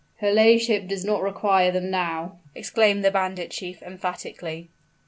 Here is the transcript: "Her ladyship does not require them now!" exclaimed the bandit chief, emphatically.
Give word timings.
"Her 0.17 0.31
ladyship 0.31 0.87
does 0.87 1.05
not 1.05 1.21
require 1.21 1.69
them 1.69 1.91
now!" 1.91 2.39
exclaimed 2.55 3.05
the 3.05 3.11
bandit 3.11 3.51
chief, 3.51 3.83
emphatically. 3.83 4.67